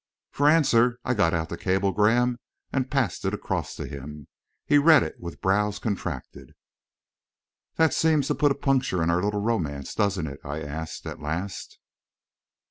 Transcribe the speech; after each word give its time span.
For 0.31 0.49
answer, 0.49 0.97
I 1.05 1.13
got 1.13 1.31
out 1.35 1.49
the 1.49 1.57
cablegram 1.57 2.39
and 2.73 2.89
passed 2.89 3.23
it 3.23 3.35
across 3.35 3.75
to 3.75 3.85
him. 3.85 4.27
He 4.65 4.79
read 4.79 5.03
it 5.03 5.13
with 5.19 5.41
brows 5.41 5.77
contracted. 5.77 6.55
"That 7.75 7.93
seems 7.93 8.25
to 8.25 8.33
put 8.33 8.51
a 8.51 8.55
puncture 8.55 9.03
in 9.03 9.11
our 9.11 9.21
little 9.21 9.43
romance, 9.43 9.93
doesn't 9.93 10.25
it?" 10.25 10.39
I 10.43 10.59
asked, 10.61 11.05
at 11.05 11.21
last. 11.21 11.77